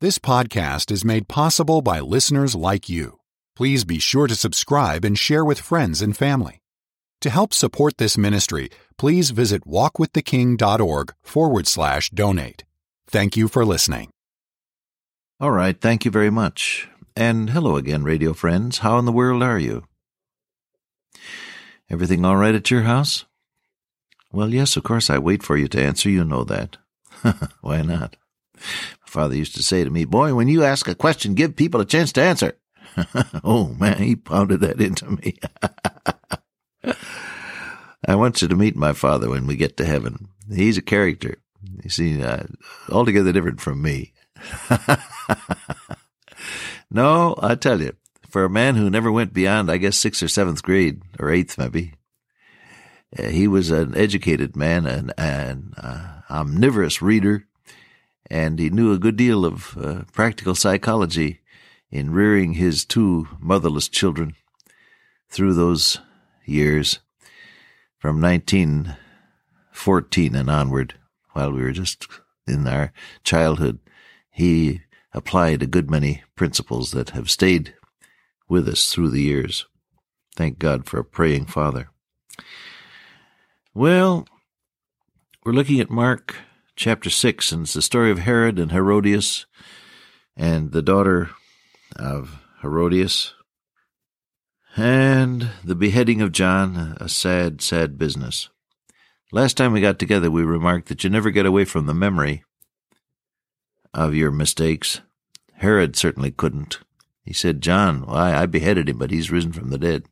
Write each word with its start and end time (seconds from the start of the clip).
This 0.00 0.20
podcast 0.20 0.92
is 0.92 1.04
made 1.04 1.26
possible 1.26 1.82
by 1.82 1.98
listeners 1.98 2.54
like 2.54 2.88
you. 2.88 3.18
Please 3.56 3.82
be 3.84 3.98
sure 3.98 4.28
to 4.28 4.36
subscribe 4.36 5.04
and 5.04 5.18
share 5.18 5.44
with 5.44 5.58
friends 5.58 6.00
and 6.00 6.16
family. 6.16 6.62
To 7.22 7.30
help 7.30 7.52
support 7.52 7.96
this 7.96 8.16
ministry, 8.16 8.70
please 8.96 9.30
visit 9.30 9.66
walkwiththeking.org 9.66 11.14
forward 11.20 11.66
slash 11.66 12.10
donate. 12.10 12.62
Thank 13.08 13.36
you 13.36 13.48
for 13.48 13.64
listening. 13.64 14.10
All 15.40 15.50
right, 15.50 15.80
thank 15.80 16.04
you 16.04 16.12
very 16.12 16.30
much. 16.30 16.88
And 17.16 17.50
hello 17.50 17.74
again, 17.74 18.04
radio 18.04 18.34
friends. 18.34 18.78
How 18.78 19.00
in 19.00 19.04
the 19.04 19.10
world 19.10 19.42
are 19.42 19.58
you? 19.58 19.82
Everything 21.90 22.24
all 22.24 22.36
right 22.36 22.54
at 22.54 22.70
your 22.70 22.82
house? 22.82 23.24
Well, 24.30 24.54
yes, 24.54 24.76
of 24.76 24.84
course, 24.84 25.10
I 25.10 25.18
wait 25.18 25.42
for 25.42 25.56
you 25.56 25.66
to 25.66 25.82
answer. 25.82 26.08
You 26.08 26.22
know 26.22 26.44
that. 26.44 26.76
Why 27.62 27.82
not? 27.82 28.14
Father 29.08 29.34
used 29.34 29.54
to 29.56 29.62
say 29.62 29.84
to 29.84 29.90
me, 29.90 30.04
Boy, 30.04 30.34
when 30.34 30.48
you 30.48 30.62
ask 30.62 30.86
a 30.86 30.94
question, 30.94 31.34
give 31.34 31.56
people 31.56 31.80
a 31.80 31.86
chance 31.86 32.12
to 32.12 32.22
answer. 32.22 32.58
oh, 33.44 33.74
man, 33.78 33.98
he 33.98 34.16
pounded 34.16 34.60
that 34.60 34.80
into 34.80 35.10
me. 35.10 35.38
I 38.06 38.14
want 38.14 38.40
you 38.42 38.48
to 38.48 38.56
meet 38.56 38.76
my 38.76 38.92
father 38.92 39.28
when 39.28 39.46
we 39.46 39.56
get 39.56 39.76
to 39.78 39.84
heaven. 39.84 40.28
He's 40.52 40.78
a 40.78 40.82
character. 40.82 41.38
You 41.82 41.90
see, 41.90 42.22
uh, 42.22 42.44
altogether 42.90 43.32
different 43.32 43.60
from 43.60 43.82
me. 43.82 44.12
no, 46.90 47.34
I 47.42 47.54
tell 47.56 47.80
you, 47.80 47.96
for 48.28 48.44
a 48.44 48.50
man 48.50 48.76
who 48.76 48.88
never 48.88 49.10
went 49.10 49.34
beyond, 49.34 49.70
I 49.70 49.78
guess, 49.78 49.96
sixth 49.96 50.22
or 50.22 50.28
seventh 50.28 50.62
grade, 50.62 51.02
or 51.18 51.30
eighth 51.30 51.58
maybe, 51.58 51.94
uh, 53.18 53.24
he 53.24 53.48
was 53.48 53.70
an 53.70 53.96
educated 53.96 54.54
man, 54.54 54.86
an, 54.86 55.12
an 55.18 55.74
uh, 55.76 56.20
omnivorous 56.30 57.02
reader, 57.02 57.46
and 58.30 58.58
he 58.58 58.70
knew 58.70 58.92
a 58.92 58.98
good 58.98 59.16
deal 59.16 59.44
of 59.44 59.76
uh, 59.78 60.02
practical 60.12 60.54
psychology 60.54 61.40
in 61.90 62.12
rearing 62.12 62.54
his 62.54 62.84
two 62.84 63.26
motherless 63.40 63.88
children 63.88 64.34
through 65.28 65.54
those 65.54 65.98
years 66.44 67.00
from 67.98 68.20
1914 68.20 70.34
and 70.34 70.50
onward, 70.50 70.94
while 71.32 71.52
we 71.52 71.62
were 71.62 71.72
just 71.72 72.06
in 72.46 72.66
our 72.66 72.92
childhood, 73.24 73.78
he 74.30 74.82
applied 75.12 75.62
a 75.62 75.66
good 75.66 75.90
many 75.90 76.22
principles 76.36 76.92
that 76.92 77.10
have 77.10 77.30
stayed 77.30 77.74
with 78.48 78.66
us 78.68 78.92
through 78.92 79.10
the 79.10 79.22
years. 79.22 79.66
Thank 80.36 80.58
God 80.58 80.86
for 80.86 81.00
a 81.00 81.04
praying 81.04 81.46
father. 81.46 81.90
Well, 83.74 84.26
we're 85.44 85.52
looking 85.52 85.80
at 85.80 85.90
Mark 85.90 86.36
chapter 86.78 87.10
6, 87.10 87.50
and 87.50 87.62
it's 87.62 87.74
the 87.74 87.82
story 87.82 88.12
of 88.12 88.20
Herod 88.20 88.56
and 88.56 88.70
Herodias 88.70 89.46
and 90.36 90.70
the 90.70 90.80
daughter 90.80 91.30
of 91.96 92.38
Herodias 92.62 93.34
and 94.76 95.50
the 95.64 95.74
beheading 95.74 96.22
of 96.22 96.30
John, 96.30 96.96
a 97.00 97.08
sad, 97.08 97.60
sad 97.60 97.98
business. 97.98 98.48
Last 99.32 99.56
time 99.56 99.72
we 99.72 99.80
got 99.80 99.98
together, 99.98 100.30
we 100.30 100.44
remarked 100.44 100.86
that 100.88 101.02
you 101.02 101.10
never 101.10 101.32
get 101.32 101.46
away 101.46 101.64
from 101.64 101.86
the 101.86 101.94
memory 101.94 102.44
of 103.92 104.14
your 104.14 104.30
mistakes. 104.30 105.00
Herod 105.54 105.96
certainly 105.96 106.30
couldn't. 106.30 106.78
He 107.24 107.32
said, 107.32 107.60
John, 107.60 108.06
why, 108.06 108.36
I 108.36 108.46
beheaded 108.46 108.88
him, 108.88 108.98
but 108.98 109.10
he's 109.10 109.32
risen 109.32 109.52
from 109.52 109.70
the 109.70 109.78
dead. 109.78 110.04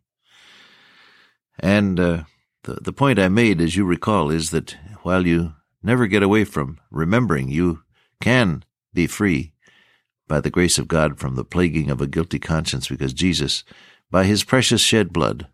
And 1.60 2.00
uh, 2.00 2.24
the, 2.64 2.74
the 2.82 2.92
point 2.92 3.20
I 3.20 3.28
made, 3.28 3.60
as 3.60 3.76
you 3.76 3.84
recall, 3.84 4.30
is 4.30 4.50
that 4.50 4.76
while 5.04 5.28
you 5.28 5.54
never 5.86 6.06
get 6.06 6.22
away 6.22 6.44
from 6.44 6.78
remembering, 6.90 7.48
you 7.48 7.82
can 8.20 8.64
be 8.92 9.06
free 9.06 9.52
by 10.28 10.40
the 10.40 10.50
grace 10.50 10.78
of 10.78 10.88
God 10.88 11.18
from 11.18 11.36
the 11.36 11.44
plaguing 11.44 11.90
of 11.90 12.00
a 12.00 12.06
guilty 12.06 12.38
conscience 12.38 12.88
because 12.88 13.12
Jesus, 13.12 13.62
by 14.10 14.24
his 14.24 14.44
precious 14.44 14.80
shed 14.80 15.12
blood, 15.12 15.46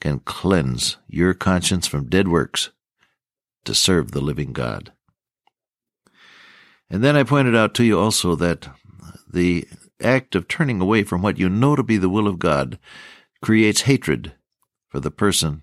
can 0.00 0.18
cleanse 0.20 0.96
your 1.06 1.34
conscience 1.34 1.86
from 1.86 2.08
dead 2.08 2.28
works 2.28 2.70
to 3.64 3.74
serve 3.74 4.10
the 4.10 4.20
living 4.20 4.52
God. 4.52 4.92
And 6.90 7.04
then 7.04 7.14
I 7.14 7.22
pointed 7.22 7.54
out 7.54 7.74
to 7.74 7.84
you 7.84 7.98
also 7.98 8.34
that 8.36 8.68
the 9.32 9.68
act 10.00 10.34
of 10.34 10.48
turning 10.48 10.80
away 10.80 11.04
from 11.04 11.22
what 11.22 11.38
you 11.38 11.48
know 11.48 11.76
to 11.76 11.82
be 11.82 11.96
the 11.96 12.08
will 12.08 12.26
of 12.26 12.38
God 12.38 12.78
creates 13.40 13.82
hatred 13.82 14.32
for 14.88 14.98
the 14.98 15.10
person 15.10 15.62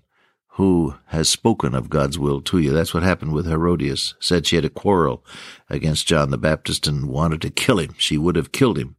who 0.54 0.94
has 1.06 1.28
spoken 1.28 1.74
of 1.74 1.90
God's 1.90 2.18
will 2.18 2.40
to 2.42 2.58
you. 2.58 2.72
That's 2.72 2.92
what 2.92 3.02
happened 3.02 3.32
with 3.32 3.46
Herodias. 3.46 4.14
Said 4.20 4.46
she 4.46 4.56
had 4.56 4.64
a 4.64 4.70
quarrel 4.70 5.24
against 5.68 6.06
John 6.06 6.30
the 6.30 6.38
Baptist 6.38 6.86
and 6.86 7.08
wanted 7.08 7.40
to 7.42 7.50
kill 7.50 7.78
him. 7.78 7.94
She 7.98 8.18
would 8.18 8.36
have 8.36 8.52
killed 8.52 8.76
him, 8.76 8.96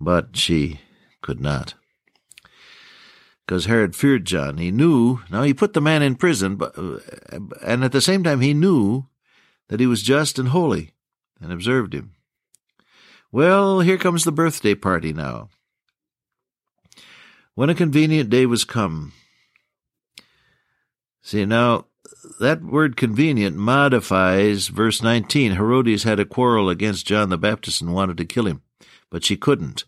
but 0.00 0.36
she 0.36 0.80
could 1.22 1.40
not. 1.40 1.74
Because 3.44 3.66
Herod 3.66 3.94
feared 3.94 4.24
John. 4.24 4.58
He 4.58 4.70
knew, 4.70 5.20
now 5.30 5.42
he 5.42 5.54
put 5.54 5.72
the 5.72 5.80
man 5.80 6.02
in 6.02 6.16
prison, 6.16 6.56
but, 6.56 6.76
uh, 6.76 6.98
and 7.64 7.84
at 7.84 7.92
the 7.92 8.00
same 8.00 8.24
time 8.24 8.40
he 8.40 8.54
knew 8.54 9.06
that 9.68 9.80
he 9.80 9.86
was 9.86 10.02
just 10.02 10.38
and 10.38 10.48
holy 10.48 10.92
and 11.40 11.52
observed 11.52 11.94
him. 11.94 12.12
Well, 13.32 13.80
here 13.80 13.98
comes 13.98 14.24
the 14.24 14.32
birthday 14.32 14.74
party 14.74 15.12
now. 15.12 15.50
When 17.54 17.70
a 17.70 17.74
convenient 17.74 18.30
day 18.30 18.46
was 18.46 18.64
come. 18.64 19.12
See, 21.26 21.44
now, 21.44 21.86
that 22.38 22.62
word 22.62 22.96
convenient 22.96 23.56
modifies 23.56 24.68
verse 24.68 25.02
19. 25.02 25.56
Herodias 25.56 26.04
had 26.04 26.20
a 26.20 26.24
quarrel 26.24 26.70
against 26.70 27.04
John 27.04 27.30
the 27.30 27.36
Baptist 27.36 27.80
and 27.80 27.92
wanted 27.92 28.16
to 28.18 28.24
kill 28.24 28.46
him, 28.46 28.62
but 29.10 29.24
she 29.24 29.36
couldn't. 29.36 29.86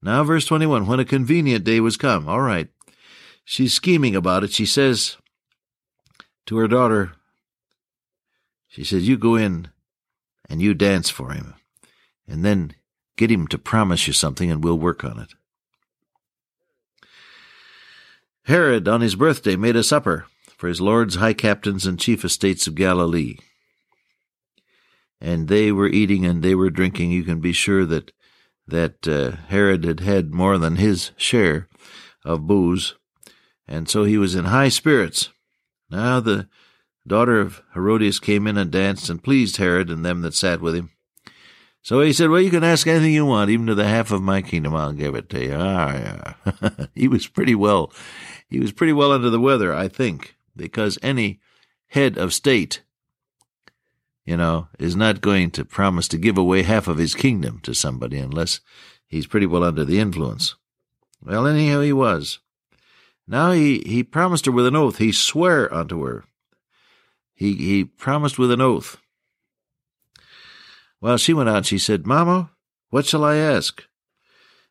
Now, 0.00 0.22
verse 0.22 0.46
21. 0.46 0.86
When 0.86 1.00
a 1.00 1.04
convenient 1.04 1.64
day 1.64 1.80
was 1.80 1.96
come. 1.96 2.28
All 2.28 2.40
right. 2.40 2.68
She's 3.44 3.74
scheming 3.74 4.14
about 4.14 4.44
it. 4.44 4.52
She 4.52 4.64
says 4.64 5.16
to 6.46 6.56
her 6.56 6.68
daughter, 6.68 7.14
she 8.68 8.84
says, 8.84 9.08
You 9.08 9.18
go 9.18 9.34
in 9.34 9.66
and 10.48 10.62
you 10.62 10.72
dance 10.72 11.10
for 11.10 11.32
him, 11.32 11.54
and 12.28 12.44
then 12.44 12.76
get 13.16 13.28
him 13.28 13.48
to 13.48 13.58
promise 13.58 14.06
you 14.06 14.12
something, 14.12 14.52
and 14.52 14.62
we'll 14.62 14.78
work 14.78 15.02
on 15.02 15.18
it. 15.18 15.34
Herod, 18.44 18.86
on 18.86 19.00
his 19.00 19.16
birthday, 19.16 19.56
made 19.56 19.74
a 19.74 19.82
supper 19.82 20.26
for 20.56 20.68
his 20.68 20.80
lords, 20.80 21.16
high 21.16 21.34
captains, 21.34 21.86
and 21.86 21.98
chief 21.98 22.24
estates 22.24 22.66
of 22.66 22.74
Galilee. 22.74 23.36
And 25.20 25.48
they 25.48 25.72
were 25.72 25.88
eating 25.88 26.26
and 26.26 26.42
they 26.42 26.54
were 26.54 26.70
drinking. 26.70 27.10
You 27.10 27.24
can 27.24 27.40
be 27.40 27.52
sure 27.52 27.84
that 27.86 28.12
that 28.68 29.06
uh, 29.06 29.36
Herod 29.48 29.84
had 29.84 30.00
had 30.00 30.34
more 30.34 30.58
than 30.58 30.76
his 30.76 31.12
share 31.16 31.68
of 32.24 32.48
booze, 32.48 32.96
and 33.68 33.88
so 33.88 34.04
he 34.04 34.18
was 34.18 34.34
in 34.34 34.46
high 34.46 34.68
spirits. 34.68 35.30
Now 35.88 36.20
the 36.20 36.48
daughter 37.06 37.40
of 37.40 37.62
Herodias 37.74 38.18
came 38.18 38.46
in 38.46 38.56
and 38.56 38.70
danced 38.70 39.08
and 39.08 39.22
pleased 39.22 39.56
Herod 39.56 39.90
and 39.90 40.04
them 40.04 40.22
that 40.22 40.34
sat 40.34 40.60
with 40.60 40.74
him. 40.74 40.90
So 41.82 42.00
he 42.00 42.12
said, 42.12 42.30
Well, 42.30 42.40
you 42.40 42.50
can 42.50 42.64
ask 42.64 42.86
anything 42.86 43.12
you 43.12 43.24
want, 43.24 43.50
even 43.50 43.66
to 43.66 43.74
the 43.76 43.86
half 43.86 44.10
of 44.10 44.20
my 44.20 44.42
kingdom, 44.42 44.74
I'll 44.74 44.92
give 44.92 45.14
it 45.14 45.28
to 45.30 45.44
you. 45.44 45.54
Ah, 45.54 45.92
yeah. 45.92 46.86
he 46.94 47.06
was 47.06 47.28
pretty 47.28 47.54
well, 47.54 47.92
he 48.48 48.58
was 48.58 48.72
pretty 48.72 48.92
well 48.92 49.12
under 49.12 49.30
the 49.30 49.40
weather, 49.40 49.72
I 49.72 49.86
think, 49.86 50.35
because 50.56 50.98
any 51.02 51.40
head 51.88 52.16
of 52.16 52.34
state, 52.34 52.82
you 54.24 54.36
know, 54.36 54.68
is 54.78 54.96
not 54.96 55.20
going 55.20 55.50
to 55.52 55.64
promise 55.64 56.08
to 56.08 56.18
give 56.18 56.38
away 56.38 56.62
half 56.62 56.88
of 56.88 56.98
his 56.98 57.14
kingdom 57.14 57.60
to 57.60 57.74
somebody 57.74 58.18
unless 58.18 58.60
he's 59.06 59.26
pretty 59.26 59.46
well 59.46 59.64
under 59.64 59.84
the 59.84 60.00
influence. 60.00 60.56
Well, 61.22 61.46
anyhow, 61.46 61.80
he 61.80 61.92
was. 61.92 62.40
Now 63.26 63.52
he, 63.52 63.82
he 63.86 64.02
promised 64.02 64.46
her 64.46 64.52
with 64.52 64.66
an 64.66 64.76
oath. 64.76 64.98
He 64.98 65.12
swore 65.12 65.72
unto 65.72 66.04
her 66.04 66.24
he, 67.36 67.54
he 67.54 67.84
promised 67.84 68.38
with 68.38 68.50
an 68.50 68.62
oath. 68.62 68.96
Well, 71.00 71.18
she 71.18 71.34
went 71.34 71.50
and 71.50 71.66
she 71.66 71.78
said, 71.78 72.06
Mama, 72.06 72.50
what 72.88 73.04
shall 73.04 73.22
I 73.22 73.36
ask? 73.36 73.85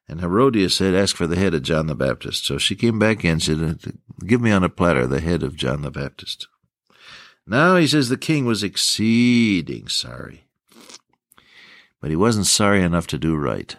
And 0.07 0.19
Herodias 0.19 0.75
said, 0.75 0.93
Ask 0.93 1.15
for 1.15 1.27
the 1.27 1.35
head 1.35 1.53
of 1.53 1.63
John 1.63 1.87
the 1.87 1.95
Baptist. 1.95 2.45
So 2.45 2.57
she 2.57 2.75
came 2.75 2.99
back 2.99 3.25
in 3.25 3.31
and 3.31 3.43
said, 3.43 3.97
Give 4.25 4.41
me 4.41 4.51
on 4.51 4.63
a 4.63 4.69
platter 4.69 5.07
the 5.07 5.19
head 5.19 5.41
of 5.41 5.55
John 5.55 5.81
the 5.81 5.91
Baptist. 5.91 6.47
Now 7.47 7.75
he 7.75 7.87
says 7.87 8.09
the 8.09 8.17
king 8.17 8.45
was 8.45 8.63
exceeding 8.63 9.87
sorry. 9.87 10.45
But 12.01 12.09
he 12.09 12.15
wasn't 12.15 12.47
sorry 12.47 12.83
enough 12.83 13.07
to 13.07 13.17
do 13.17 13.35
right. 13.35 13.75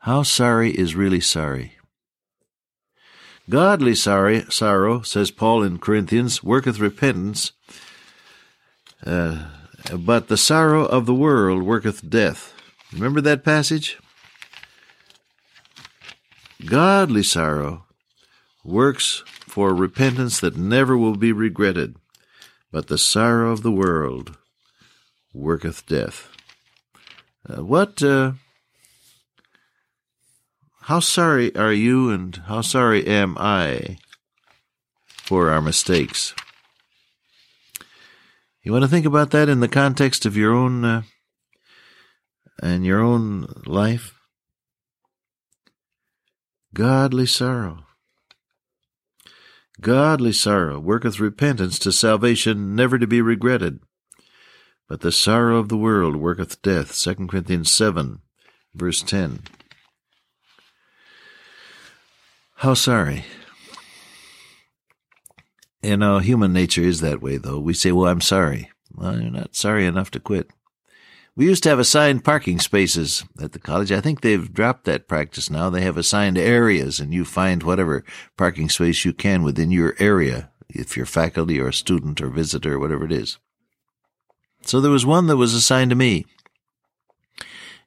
How 0.00 0.22
sorry 0.22 0.70
is 0.70 0.94
really 0.94 1.20
sorry? 1.20 1.72
Godly 3.48 3.94
sorry, 3.94 4.44
sorrow, 4.48 5.02
says 5.02 5.30
Paul 5.30 5.62
in 5.62 5.78
Corinthians, 5.78 6.42
worketh 6.42 6.80
repentance, 6.80 7.52
uh, 9.04 9.46
but 9.96 10.26
the 10.26 10.36
sorrow 10.36 10.84
of 10.84 11.06
the 11.06 11.14
world 11.14 11.62
worketh 11.62 12.08
death. 12.08 12.55
Remember 12.92 13.20
that 13.20 13.44
passage? 13.44 13.98
Godly 16.64 17.22
sorrow 17.22 17.84
works 18.64 19.22
for 19.26 19.74
repentance 19.74 20.40
that 20.40 20.56
never 20.56 20.96
will 20.96 21.16
be 21.16 21.32
regretted, 21.32 21.96
but 22.72 22.88
the 22.88 22.98
sorrow 22.98 23.52
of 23.52 23.62
the 23.62 23.72
world 23.72 24.36
worketh 25.32 25.86
death. 25.86 26.28
Uh, 27.48 27.64
what, 27.64 28.02
uh, 28.02 28.32
how 30.82 31.00
sorry 31.00 31.54
are 31.54 31.72
you 31.72 32.10
and 32.10 32.36
how 32.46 32.60
sorry 32.60 33.06
am 33.06 33.36
I 33.38 33.98
for 35.06 35.50
our 35.50 35.60
mistakes? 35.60 36.34
You 38.62 38.72
want 38.72 38.82
to 38.82 38.88
think 38.88 39.06
about 39.06 39.30
that 39.30 39.48
in 39.48 39.60
the 39.60 39.68
context 39.68 40.26
of 40.26 40.36
your 40.36 40.52
own 40.52 40.84
uh, 40.84 41.02
and 42.62 42.84
your 42.84 43.00
own 43.00 43.62
life? 43.66 44.14
Godly 46.74 47.26
sorrow. 47.26 47.84
Godly 49.80 50.32
sorrow 50.32 50.78
worketh 50.80 51.20
repentance 51.20 51.78
to 51.80 51.92
salvation 51.92 52.74
never 52.74 52.98
to 52.98 53.06
be 53.06 53.20
regretted. 53.20 53.80
But 54.88 55.00
the 55.00 55.12
sorrow 55.12 55.58
of 55.58 55.68
the 55.68 55.76
world 55.76 56.16
worketh 56.16 56.62
death. 56.62 56.96
2 56.96 57.26
Corinthians 57.26 57.72
7, 57.72 58.20
verse 58.74 59.02
10. 59.02 59.40
How 62.56 62.74
sorry. 62.74 63.24
You 65.82 65.96
know, 65.96 66.18
human 66.18 66.52
nature 66.52 66.82
is 66.82 67.00
that 67.00 67.20
way, 67.20 67.36
though. 67.36 67.58
We 67.58 67.74
say, 67.74 67.92
well, 67.92 68.10
I'm 68.10 68.20
sorry. 68.20 68.70
Well, 68.94 69.20
you're 69.20 69.30
not 69.30 69.54
sorry 69.54 69.86
enough 69.86 70.10
to 70.12 70.20
quit. 70.20 70.50
We 71.36 71.44
used 71.44 71.62
to 71.64 71.68
have 71.68 71.78
assigned 71.78 72.24
parking 72.24 72.58
spaces 72.58 73.22
at 73.38 73.52
the 73.52 73.58
college. 73.58 73.92
I 73.92 74.00
think 74.00 74.22
they've 74.22 74.52
dropped 74.52 74.84
that 74.84 75.06
practice 75.06 75.50
now. 75.50 75.68
They 75.68 75.82
have 75.82 75.98
assigned 75.98 76.38
areas, 76.38 76.98
and 76.98 77.12
you 77.12 77.26
find 77.26 77.62
whatever 77.62 78.04
parking 78.38 78.70
space 78.70 79.04
you 79.04 79.12
can 79.12 79.42
within 79.42 79.70
your 79.70 79.94
area, 79.98 80.50
if 80.70 80.96
you're 80.96 81.04
faculty 81.04 81.60
or 81.60 81.68
a 81.68 81.74
student 81.74 82.22
or 82.22 82.30
visitor 82.30 82.74
or 82.74 82.78
whatever 82.78 83.04
it 83.04 83.12
is. 83.12 83.36
So 84.62 84.80
there 84.80 84.90
was 84.90 85.04
one 85.04 85.26
that 85.26 85.36
was 85.36 85.52
assigned 85.52 85.90
to 85.90 85.96
me. 85.96 86.24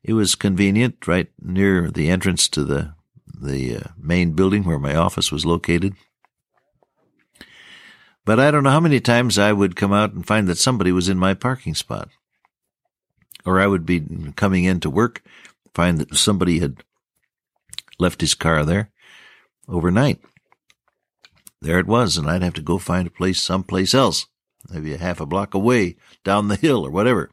It 0.04 0.14
was 0.14 0.36
convenient, 0.36 1.08
right 1.08 1.30
near 1.42 1.90
the 1.90 2.10
entrance 2.10 2.48
to 2.50 2.64
the 2.64 2.94
the 3.42 3.78
uh, 3.78 3.84
main 3.98 4.34
building 4.34 4.64
where 4.64 4.80
my 4.80 4.96
office 4.96 5.32
was 5.32 5.46
located. 5.46 5.96
But 8.26 8.40
I 8.40 8.52
don't 8.52 8.64
know 8.64 8.70
how 8.70 8.80
many 8.80 9.00
times 9.00 9.40
I 9.40 9.54
would 9.54 9.76
come 9.76 9.94
out 9.94 10.14
and 10.14 10.28
find 10.28 10.48
that 10.48 10.58
somebody 10.58 10.92
was 10.92 11.10
in 11.10 11.18
my 11.18 11.34
parking 11.34 11.74
spot. 11.74 12.10
Or 13.50 13.60
I 13.60 13.66
would 13.66 13.84
be 13.84 14.06
coming 14.36 14.66
in 14.66 14.80
to 14.82 14.92
work, 14.92 15.24
find 15.74 15.98
that 15.98 16.16
somebody 16.16 16.60
had 16.60 16.84
left 17.98 18.22
his 18.22 18.36
car 18.36 18.64
there 18.64 18.92
overnight. 19.68 20.22
There 21.60 21.80
it 21.80 21.88
was, 21.88 22.16
and 22.16 22.30
I'd 22.30 22.44
have 22.44 22.54
to 22.54 22.62
go 22.62 22.78
find 22.78 23.08
a 23.08 23.12
place 23.12 23.42
someplace 23.42 23.96
else, 23.96 24.28
maybe 24.70 24.94
a 24.94 25.00
half 25.00 25.20
a 25.20 25.26
block 25.26 25.56
away, 25.56 25.96
down 26.24 26.48
the 26.48 26.58
hill 26.58 26.86
or 26.86 26.92
whatever. 26.92 27.32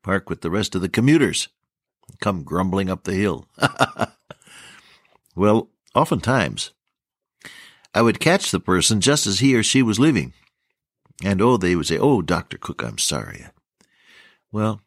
Park 0.00 0.30
with 0.30 0.42
the 0.42 0.50
rest 0.50 0.76
of 0.76 0.80
the 0.80 0.88
commuters. 0.88 1.48
Come 2.20 2.44
grumbling 2.44 2.88
up 2.88 3.02
the 3.02 3.14
hill. 3.14 3.48
well, 5.34 5.70
oftentimes, 5.92 6.70
I 7.92 8.02
would 8.02 8.20
catch 8.20 8.52
the 8.52 8.60
person 8.60 9.00
just 9.00 9.26
as 9.26 9.40
he 9.40 9.56
or 9.56 9.64
she 9.64 9.82
was 9.82 9.98
leaving. 9.98 10.34
And 11.24 11.42
oh, 11.42 11.56
they 11.56 11.74
would 11.74 11.88
say, 11.88 11.98
Oh, 11.98 12.22
Dr. 12.22 12.58
Cook, 12.58 12.84
I'm 12.84 12.98
sorry. 12.98 13.46
Well, 14.52 14.82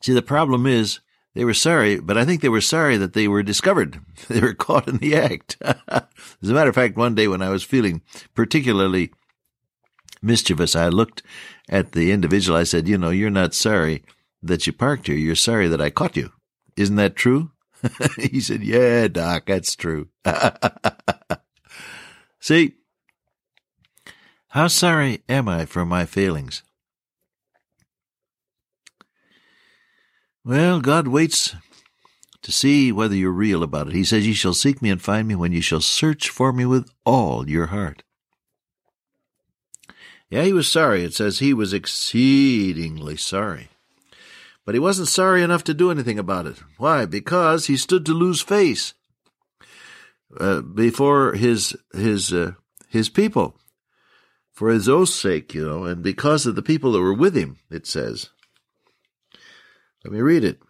see, 0.00 0.14
the 0.14 0.22
problem 0.22 0.66
is 0.66 1.00
they 1.34 1.44
were 1.44 1.54
sorry, 1.54 2.00
but 2.00 2.16
I 2.16 2.24
think 2.24 2.40
they 2.40 2.48
were 2.48 2.60
sorry 2.60 2.96
that 2.96 3.12
they 3.12 3.28
were 3.28 3.42
discovered. 3.42 4.00
They 4.28 4.40
were 4.40 4.54
caught 4.54 4.88
in 4.88 4.96
the 4.98 5.14
act. 5.16 5.56
As 5.60 6.48
a 6.48 6.52
matter 6.54 6.70
of 6.70 6.74
fact, 6.74 6.96
one 6.96 7.14
day 7.14 7.28
when 7.28 7.42
I 7.42 7.50
was 7.50 7.62
feeling 7.62 8.00
particularly 8.34 9.12
mischievous, 10.22 10.74
I 10.74 10.88
looked 10.88 11.22
at 11.68 11.92
the 11.92 12.10
individual. 12.10 12.56
I 12.56 12.64
said, 12.64 12.88
You 12.88 12.96
know, 12.96 13.10
you're 13.10 13.30
not 13.30 13.52
sorry 13.52 14.02
that 14.42 14.66
you 14.66 14.72
parked 14.72 15.08
here. 15.08 15.16
You're 15.16 15.34
sorry 15.34 15.68
that 15.68 15.80
I 15.80 15.90
caught 15.90 16.16
you. 16.16 16.32
Isn't 16.76 16.96
that 16.96 17.16
true? 17.16 17.50
he 18.16 18.40
said, 18.40 18.62
Yeah, 18.62 19.08
Doc, 19.08 19.44
that's 19.46 19.76
true. 19.76 20.08
See, 22.40 22.74
how 24.48 24.68
sorry 24.68 25.22
am 25.28 25.48
I 25.48 25.66
for 25.66 25.84
my 25.84 26.06
failings? 26.06 26.62
Well, 30.44 30.80
God 30.80 31.08
waits 31.08 31.56
to 32.42 32.52
see 32.52 32.92
whether 32.92 33.14
you're 33.14 33.30
real 33.30 33.62
about 33.62 33.88
it. 33.88 33.94
He 33.94 34.04
says, 34.04 34.26
Ye 34.26 34.34
shall 34.34 34.52
seek 34.52 34.82
me 34.82 34.90
and 34.90 35.00
find 35.00 35.26
me 35.26 35.34
when 35.34 35.52
you 35.52 35.62
shall 35.62 35.80
search 35.80 36.28
for 36.28 36.52
me 36.52 36.66
with 36.66 36.90
all 37.06 37.48
your 37.48 37.66
heart. 37.66 38.02
Yeah, 40.28 40.42
he 40.42 40.52
was 40.52 40.70
sorry. 40.70 41.02
It 41.02 41.14
says 41.14 41.38
he 41.38 41.54
was 41.54 41.72
exceedingly 41.72 43.16
sorry. 43.16 43.68
But 44.66 44.74
he 44.74 44.78
wasn't 44.78 45.08
sorry 45.08 45.42
enough 45.42 45.64
to 45.64 45.74
do 45.74 45.90
anything 45.90 46.18
about 46.18 46.46
it. 46.46 46.56
Why? 46.76 47.06
Because 47.06 47.66
he 47.66 47.76
stood 47.78 48.04
to 48.06 48.12
lose 48.12 48.42
face 48.42 48.92
uh, 50.38 50.60
before 50.60 51.34
his 51.34 51.76
his 51.94 52.32
uh, 52.32 52.52
his 52.88 53.08
people, 53.08 53.56
for 54.52 54.70
his 54.70 54.88
oath's 54.88 55.14
sake, 55.14 55.54
you 55.54 55.66
know, 55.66 55.84
and 55.84 56.02
because 56.02 56.46
of 56.46 56.54
the 56.54 56.62
people 56.62 56.92
that 56.92 57.00
were 57.00 57.14
with 57.14 57.34
him. 57.34 57.58
It 57.70 57.86
says. 57.86 58.30
Let 60.04 60.12
me 60.12 60.20
read 60.20 60.44
it. 60.44 60.60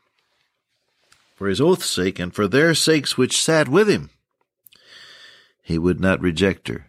For 1.35 1.49
his 1.49 1.61
oath's 1.61 1.91
sake, 1.91 2.21
and 2.21 2.33
for 2.33 2.47
their 2.47 2.75
sakes 2.75 3.19
which 3.19 3.43
sat 3.43 3.69
with 3.69 3.89
him, 3.89 4.11
he 5.63 5.77
would 5.79 6.01
not 6.01 6.21
reject 6.21 6.69
her. 6.69 6.87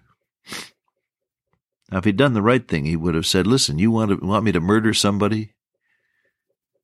Now, 1.92 1.98
if 1.98 2.06
he'd 2.06 2.18
done 2.18 2.34
the 2.34 2.44
right 2.44 2.66
thing, 2.68 2.86
he 2.86 2.96
would 2.96 3.16
have 3.16 3.26
said, 3.26 3.48
Listen, 3.48 3.80
you 3.80 3.90
want, 3.90 4.12
to, 4.12 4.26
want 4.26 4.46
me 4.46 4.52
to 4.52 4.60
murder 4.60 4.94
somebody? 4.94 5.54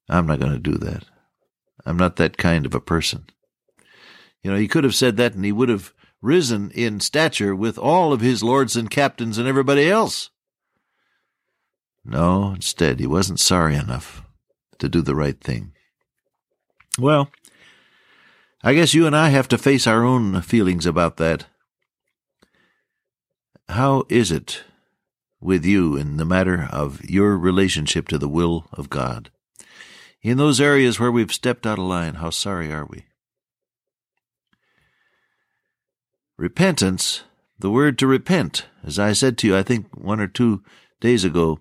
I'm 0.10 0.26
not 0.26 0.40
going 0.40 0.54
to 0.54 0.60
do 0.60 0.78
that. 0.78 1.06
I'm 1.86 1.98
not 1.98 2.16
that 2.16 2.38
kind 2.38 2.66
of 2.66 2.74
a 2.74 2.82
person. 2.82 3.26
You 4.44 4.52
know, 4.52 4.58
he 4.58 4.68
could 4.68 4.84
have 4.84 4.96
said 4.96 5.18
that 5.18 5.36
and 5.36 5.46
he 5.46 5.52
would 5.52 5.70
have 5.70 5.94
risen 6.22 6.72
in 6.72 7.00
stature 7.00 7.56
with 7.56 7.78
all 7.78 8.14
of 8.14 8.22
his 8.22 8.44
lords 8.44 8.76
and 8.76 8.90
captains 8.90 9.38
and 9.38 9.48
everybody 9.48 9.90
else. 9.90 10.32
No, 12.04 12.52
instead, 12.56 13.00
he 13.00 13.08
wasn't 13.08 13.40
sorry 13.40 13.76
enough 13.76 14.24
to 14.82 14.90
do 14.90 15.02
the 15.02 15.16
right 15.16 15.40
thing. 15.40 15.72
Well, 17.00 17.32
I 18.64 18.74
guess 18.74 18.94
you 18.94 19.08
and 19.08 19.16
I 19.16 19.30
have 19.30 19.48
to 19.50 19.58
face 19.58 19.88
our 19.88 20.04
own 20.04 20.42
feelings 20.42 20.86
about 20.86 21.18
that. 21.18 21.46
How 23.70 24.04
is 24.10 24.32
it 24.32 24.64
with 25.40 25.66
you 25.66 25.96
in 25.96 26.18
the 26.18 26.26
matter 26.26 26.68
of 26.72 27.04
your 27.10 27.38
relationship 27.38 28.08
to 28.10 28.18
the 28.18 28.28
will 28.28 28.68
of 28.74 28.90
God? 28.90 29.32
In 30.22 30.38
those 30.38 30.62
areas 30.62 31.00
where 31.00 31.12
we've 31.12 31.34
stepped 31.34 31.66
out 31.66 31.80
of 31.80 31.86
line, 31.86 32.16
how 32.16 32.30
sorry 32.30 32.72
are 32.72 32.86
we? 32.86 33.06
Repentance, 36.38 37.24
the 37.58 37.72
word 37.72 37.98
to 38.00 38.08
repent, 38.08 38.66
as 38.84 39.00
I 39.00 39.14
said 39.14 39.38
to 39.40 39.48
you, 39.48 39.58
I 39.58 39.64
think 39.64 39.88
one 39.96 40.20
or 40.20 40.28
two 40.28 40.64
days 41.00 41.24
ago, 41.24 41.60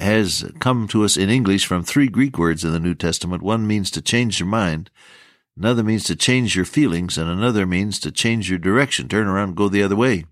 has 0.00 0.50
come 0.58 0.88
to 0.88 1.04
us 1.04 1.16
in 1.16 1.30
English 1.30 1.66
from 1.66 1.82
three 1.82 2.08
Greek 2.08 2.38
words 2.38 2.64
in 2.64 2.72
the 2.72 2.80
New 2.80 2.94
Testament. 2.94 3.42
One 3.42 3.66
means 3.66 3.90
to 3.92 4.02
change 4.02 4.40
your 4.40 4.48
mind, 4.48 4.90
another 5.56 5.82
means 5.82 6.04
to 6.04 6.16
change 6.16 6.56
your 6.56 6.64
feelings, 6.64 7.18
and 7.18 7.28
another 7.28 7.66
means 7.66 7.98
to 8.00 8.10
change 8.10 8.48
your 8.48 8.58
direction, 8.58 9.08
turn 9.08 9.26
around, 9.26 9.56
go 9.56 9.68
the 9.68 9.82
other 9.82 9.96
way. 9.96 10.24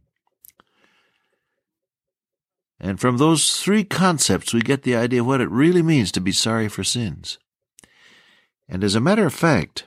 And 2.81 3.01
from 3.01 3.19
those 3.19 3.61
three 3.61 3.85
concepts, 3.85 4.55
we 4.55 4.61
get 4.61 4.83
the 4.83 4.95
idea 4.97 5.21
of 5.21 5.27
what 5.27 5.41
it 5.41 5.51
really 5.51 5.83
means 5.83 6.13
to 6.13 6.21
be 6.21 6.33
sorry 6.33 6.69
for 6.69 6.85
sins. 6.85 7.39
And 8.69 8.85
as 8.85 8.95
a 8.95 9.01
matter 9.01 9.27
of 9.27 9.35
fact, 9.35 9.85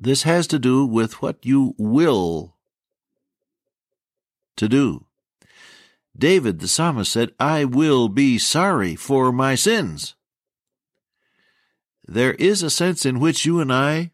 this 0.00 0.22
has 0.22 0.46
to 0.48 0.58
do 0.58 0.84
with 0.84 1.22
what 1.22 1.44
you 1.44 1.74
will 1.78 2.56
to 4.56 4.68
do. 4.68 5.07
David, 6.18 6.58
the 6.58 6.68
psalmist, 6.68 7.12
said, 7.12 7.32
I 7.38 7.64
will 7.64 8.08
be 8.08 8.38
sorry 8.38 8.96
for 8.96 9.30
my 9.30 9.54
sins. 9.54 10.14
There 12.06 12.34
is 12.34 12.62
a 12.62 12.70
sense 12.70 13.06
in 13.06 13.20
which 13.20 13.44
you 13.44 13.60
and 13.60 13.72
I, 13.72 14.10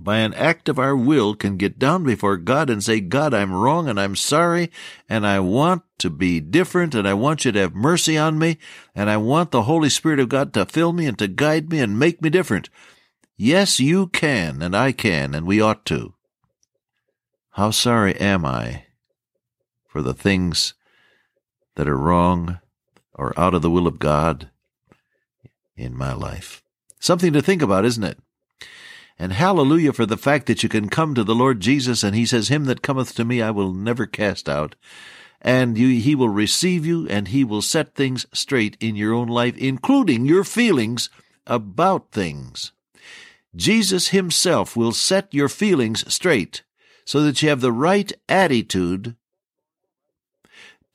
by 0.00 0.18
an 0.18 0.34
act 0.34 0.68
of 0.68 0.78
our 0.78 0.96
will, 0.96 1.34
can 1.34 1.56
get 1.56 1.78
down 1.78 2.04
before 2.04 2.36
God 2.36 2.68
and 2.68 2.82
say, 2.82 3.00
God, 3.00 3.34
I'm 3.34 3.52
wrong 3.52 3.88
and 3.88 4.00
I'm 4.00 4.16
sorry 4.16 4.70
and 5.08 5.26
I 5.26 5.40
want 5.40 5.82
to 5.98 6.10
be 6.10 6.40
different 6.40 6.94
and 6.94 7.06
I 7.06 7.14
want 7.14 7.44
you 7.44 7.52
to 7.52 7.60
have 7.60 7.74
mercy 7.74 8.16
on 8.16 8.38
me 8.38 8.58
and 8.94 9.08
I 9.08 9.16
want 9.16 9.50
the 9.50 9.62
Holy 9.62 9.90
Spirit 9.90 10.20
of 10.20 10.28
God 10.28 10.52
to 10.54 10.66
fill 10.66 10.92
me 10.92 11.06
and 11.06 11.18
to 11.18 11.28
guide 11.28 11.70
me 11.70 11.80
and 11.80 11.98
make 11.98 12.20
me 12.20 12.30
different. 12.30 12.68
Yes, 13.36 13.78
you 13.78 14.06
can, 14.08 14.62
and 14.62 14.74
I 14.74 14.92
can, 14.92 15.34
and 15.34 15.46
we 15.46 15.60
ought 15.60 15.84
to. 15.86 16.14
How 17.50 17.70
sorry 17.70 18.14
am 18.16 18.44
I 18.44 18.84
for 19.86 20.00
the 20.00 20.14
things 20.14 20.74
that 21.76 21.88
are 21.88 21.96
wrong 21.96 22.58
or 23.14 23.38
out 23.38 23.54
of 23.54 23.62
the 23.62 23.70
will 23.70 23.86
of 23.86 23.98
God 23.98 24.50
in 25.76 25.96
my 25.96 26.12
life? 26.12 26.62
Something 26.98 27.32
to 27.32 27.40
think 27.40 27.62
about, 27.62 27.84
isn't 27.84 28.04
it? 28.04 28.18
And 29.18 29.32
hallelujah 29.32 29.92
for 29.92 30.04
the 30.04 30.18
fact 30.18 30.46
that 30.46 30.62
you 30.62 30.68
can 30.68 30.88
come 30.88 31.14
to 31.14 31.24
the 31.24 31.34
Lord 31.34 31.60
Jesus 31.60 32.02
and 32.02 32.14
he 32.14 32.26
says, 32.26 32.48
Him 32.48 32.64
that 32.66 32.82
cometh 32.82 33.14
to 33.14 33.24
me 33.24 33.40
I 33.40 33.50
will 33.50 33.72
never 33.72 34.04
cast 34.04 34.48
out. 34.48 34.74
And 35.40 35.78
you, 35.78 36.00
he 36.00 36.14
will 36.14 36.28
receive 36.28 36.84
you 36.84 37.06
and 37.08 37.28
he 37.28 37.44
will 37.44 37.62
set 37.62 37.94
things 37.94 38.26
straight 38.32 38.76
in 38.80 38.96
your 38.96 39.14
own 39.14 39.28
life, 39.28 39.56
including 39.56 40.26
your 40.26 40.44
feelings 40.44 41.08
about 41.46 42.10
things. 42.10 42.72
Jesus 43.54 44.08
Himself 44.08 44.76
will 44.76 44.92
set 44.92 45.32
your 45.32 45.48
feelings 45.48 46.12
straight 46.12 46.62
so 47.04 47.22
that 47.22 47.40
you 47.40 47.48
have 47.48 47.60
the 47.60 47.72
right 47.72 48.12
attitude 48.28 49.16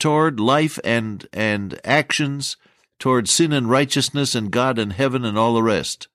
toward 0.01 0.39
life 0.39 0.79
and, 0.83 1.27
and 1.31 1.79
actions, 1.85 2.57
toward 2.97 3.29
sin 3.29 3.53
and 3.53 3.69
righteousness 3.69 4.33
and 4.33 4.49
God 4.49 4.79
and 4.79 4.93
heaven 4.93 5.23
and 5.23 5.37
all 5.37 5.53
the 5.53 5.61
rest. 5.61 6.07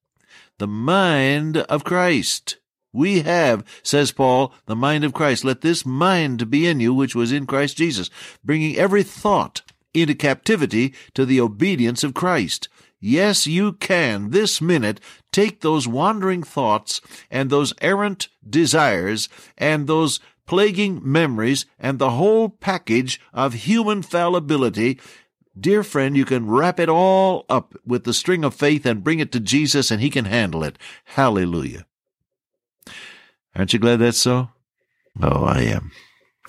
The 0.58 0.66
mind 0.66 1.58
of 1.58 1.84
Christ. 1.84 2.58
We 2.92 3.20
have, 3.20 3.64
says 3.84 4.10
Paul, 4.10 4.52
the 4.66 4.74
mind 4.74 5.04
of 5.04 5.12
Christ. 5.12 5.44
Let 5.44 5.60
this 5.60 5.86
mind 5.86 6.50
be 6.50 6.66
in 6.66 6.80
you, 6.80 6.92
which 6.92 7.14
was 7.14 7.30
in 7.30 7.46
Christ 7.46 7.76
Jesus, 7.76 8.10
bringing 8.44 8.76
every 8.76 9.04
thought 9.04 9.62
into 9.94 10.16
captivity 10.16 10.92
to 11.14 11.24
the 11.24 11.40
obedience 11.40 12.02
of 12.02 12.12
Christ. 12.12 12.68
Yes, 12.98 13.46
you 13.46 13.74
can, 13.74 14.30
this 14.30 14.60
minute, 14.60 15.00
take 15.30 15.60
those 15.60 15.86
wandering 15.86 16.42
thoughts 16.42 17.00
and 17.30 17.50
those 17.50 17.72
errant 17.80 18.28
desires 18.48 19.28
and 19.56 19.86
those 19.86 20.18
plaguing 20.46 21.00
memories 21.02 21.66
and 21.78 21.98
the 21.98 22.10
whole 22.10 22.48
package 22.48 23.20
of 23.32 23.52
human 23.54 24.02
fallibility. 24.02 24.98
Dear 25.58 25.82
friend, 25.82 26.16
you 26.16 26.24
can 26.24 26.48
wrap 26.48 26.78
it 26.78 26.88
all 26.88 27.46
up 27.48 27.74
with 27.84 28.04
the 28.04 28.14
string 28.14 28.44
of 28.44 28.54
faith 28.54 28.86
and 28.86 29.04
bring 29.04 29.18
it 29.18 29.32
to 29.32 29.40
Jesus 29.40 29.90
and 29.90 30.00
he 30.00 30.10
can 30.10 30.26
handle 30.26 30.62
it. 30.62 30.78
Hallelujah. 31.04 31.86
Aren't 33.54 33.72
you 33.72 33.78
glad 33.78 33.96
that's 33.96 34.20
so? 34.20 34.50
Oh, 35.22 35.44
I 35.44 35.62
am. 35.62 35.92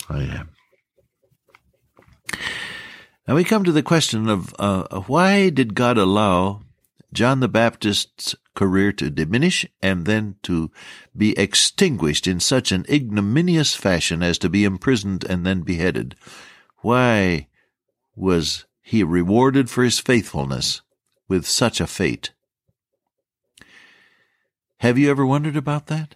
I 0.10 0.20
am. 0.20 0.50
Now 3.28 3.36
we 3.36 3.44
come 3.44 3.64
to 3.64 3.72
the 3.72 3.84
question 3.84 4.30
of 4.30 4.54
uh, 4.60 5.02
why 5.02 5.50
did 5.50 5.76
God 5.76 5.98
allow 5.98 6.62
John 7.14 7.40
the 7.40 7.48
Baptist's 7.48 8.36
career 8.58 8.92
to 8.92 9.12
diminish 9.12 9.66
and 9.82 10.06
then 10.06 10.36
to 10.42 10.72
be 11.16 11.38
extinguished 11.38 12.28
in 12.28 12.40
such 12.40 12.72
an 12.72 12.86
ignominious 12.90 13.76
fashion 13.76 14.24
as 14.24 14.38
to 14.40 14.50
be 14.50 14.66
imprisoned 14.66 15.24
and 15.24 15.46
then 15.46 15.62
beheaded? 15.62 16.16
Why 16.80 17.48
was 18.16 18.66
he 18.82 19.04
rewarded 19.04 19.70
for 19.70 19.84
his 19.84 20.00
faithfulness 20.00 20.82
with 21.30 21.46
such 21.46 21.80
a 21.80 21.88
fate? 21.88 22.34
Have 24.80 24.98
you 24.98 25.10
ever 25.10 25.26
wondered 25.26 25.56
about 25.56 25.88
that? 25.88 26.16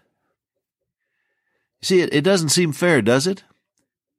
See, 1.81 2.01
it, 2.01 2.13
it 2.13 2.21
doesn't 2.23 2.49
seem 2.49 2.73
fair, 2.73 3.01
does 3.01 3.27
it? 3.27 3.43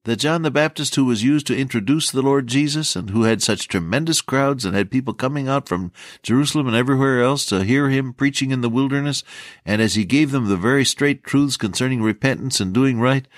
That 0.04 0.16
John 0.16 0.42
the 0.42 0.50
Baptist, 0.50 0.96
who 0.96 1.04
was 1.04 1.22
used 1.22 1.46
to 1.46 1.56
introduce 1.56 2.10
the 2.10 2.22
Lord 2.22 2.48
Jesus 2.48 2.96
and 2.96 3.10
who 3.10 3.22
had 3.22 3.40
such 3.40 3.68
tremendous 3.68 4.20
crowds 4.20 4.64
and 4.64 4.74
had 4.74 4.90
people 4.90 5.14
coming 5.14 5.48
out 5.48 5.68
from 5.68 5.92
Jerusalem 6.24 6.66
and 6.66 6.74
everywhere 6.74 7.22
else 7.22 7.46
to 7.46 7.62
hear 7.62 7.88
him 7.88 8.12
preaching 8.12 8.50
in 8.50 8.62
the 8.62 8.68
wilderness, 8.68 9.22
and 9.64 9.80
as 9.80 9.94
he 9.94 10.04
gave 10.04 10.32
them 10.32 10.46
the 10.46 10.56
very 10.56 10.84
straight 10.84 11.22
truths 11.22 11.56
concerning 11.56 12.02
repentance 12.02 12.58
and 12.58 12.74
doing 12.74 12.98
right, 12.98 13.28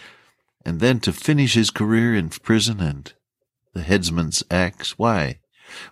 and 0.65 0.81
then 0.81 1.01
to 1.01 1.13
finish 1.13 1.53
his 1.53 1.71
career 1.71 2.15
in 2.15 2.31
prison 2.31 2.81
and 2.81 3.13
the 3.75 3.83
headsman's 3.83 4.43
axe. 4.51 4.99
Why? 4.99 5.41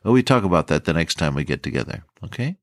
Well, 0.02 0.14
we 0.14 0.22
talk 0.22 0.42
about 0.42 0.68
that 0.68 0.86
the 0.86 0.94
next 0.94 1.16
time 1.16 1.34
we 1.34 1.44
get 1.44 1.62
together. 1.62 2.04
Okay? 2.24 2.56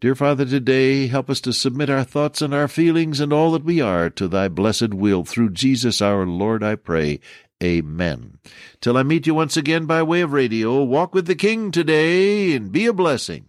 Dear 0.00 0.14
Father, 0.14 0.44
today 0.44 1.06
help 1.06 1.30
us 1.30 1.40
to 1.42 1.52
submit 1.52 1.88
our 1.88 2.04
thoughts 2.04 2.42
and 2.42 2.52
our 2.52 2.68
feelings 2.68 3.20
and 3.20 3.32
all 3.32 3.52
that 3.52 3.64
we 3.64 3.80
are 3.80 4.10
to 4.10 4.28
thy 4.28 4.48
blessed 4.48 4.92
will 4.92 5.24
through 5.24 5.50
Jesus 5.50 6.02
our 6.02 6.26
Lord, 6.26 6.62
I 6.62 6.74
pray. 6.74 7.20
Amen. 7.62 8.38
Till 8.80 8.96
I 8.96 9.02
meet 9.02 9.26
you 9.26 9.34
once 9.34 9.56
again 9.56 9.86
by 9.86 10.02
way 10.02 10.20
of 10.20 10.32
radio, 10.32 10.82
walk 10.82 11.14
with 11.14 11.26
the 11.26 11.34
King 11.34 11.70
today 11.70 12.54
and 12.54 12.70
be 12.70 12.86
a 12.86 12.92
blessing. 12.92 13.48